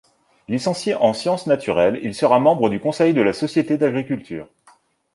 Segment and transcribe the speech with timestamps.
[0.47, 4.47] Licencié en sciences naturelles, il sera membre du Conseil de la Société d'Agriculture.